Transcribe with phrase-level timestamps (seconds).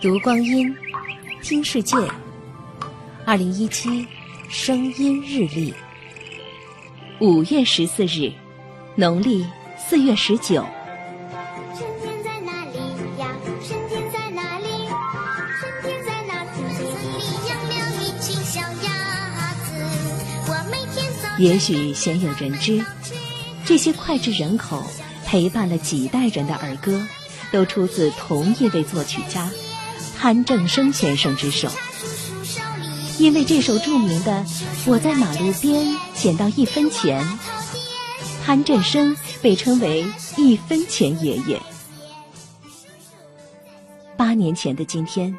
[0.00, 0.74] 读光阴，
[1.42, 1.94] 听世界。
[3.26, 4.06] 二零一七
[4.48, 5.74] 声音日历，
[7.18, 8.32] 五月十四日，
[8.94, 9.44] 农历
[9.76, 10.64] 四月十九。
[11.76, 12.78] 春天在哪里
[13.18, 13.28] 呀？
[13.62, 14.88] 春天在哪里？
[15.60, 16.86] 春天在哪村里
[17.46, 19.70] 养了一群小鸭子。
[20.48, 22.82] 我每天早也许鲜有人知，
[23.66, 24.82] 这些脍炙人口、
[25.26, 27.06] 陪伴了几代人的儿歌，
[27.52, 29.46] 都出自同一位作曲家。
[30.20, 31.66] 潘正生先生之手，
[33.18, 34.44] 因为这首著名的
[34.84, 37.24] 《我在马路边捡到一分钱》，
[38.44, 40.04] 潘振声被称为
[40.36, 41.58] “一分钱爷爷”。
[44.14, 45.34] 八年前的今天，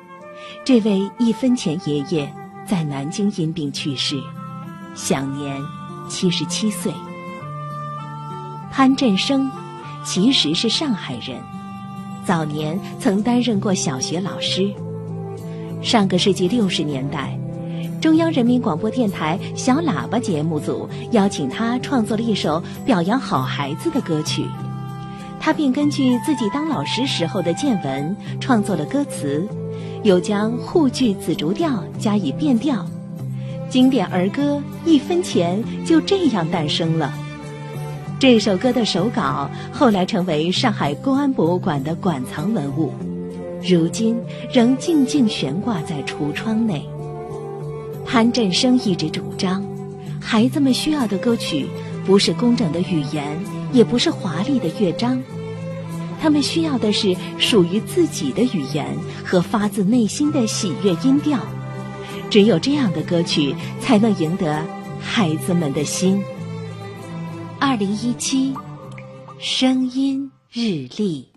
[0.66, 2.34] 这位“一分钱爷爷”
[2.68, 4.20] 在南京因病去世，
[4.95, 5.62] 享年
[6.09, 6.91] 七十七岁。
[8.71, 9.52] 潘振声
[10.04, 11.40] 其实是上海人。
[12.26, 14.72] 早年曾担任过小学老师。
[15.82, 17.38] 上个世纪六十年代，
[18.00, 24.46] 中央人民广播电台小喇叭节目组邀请他创作了一首表扬好孩子的歌曲，
[25.40, 29.48] 他便根据自己当老师时候的见闻创作了歌词，
[30.04, 32.85] 又将沪剧紫竹调加以变调，
[33.70, 34.58] 经典儿歌
[34.90, 37.12] 《一分钱》就这样诞生了。
[38.22, 42.94] 这首歌的手稿后来成为上海公安博物馆的馆藏文物，
[43.68, 44.16] 如今
[44.54, 46.88] 仍静静悬挂在橱窗内。
[48.05, 49.66] 潘振声一直主张，
[50.22, 51.66] 孩子们需要的歌曲
[52.05, 53.26] 不是工整的语言，
[53.74, 55.20] 也不是华丽的乐章，
[56.22, 58.85] 他们需要的是属于自己的语言
[59.26, 61.40] 和发自内心的喜悦音调。
[62.30, 64.63] 只有这样的歌曲，才能赢得
[65.00, 66.22] 孩子们的心。
[67.63, 68.56] 二零一七，
[69.40, 71.31] 声音日历。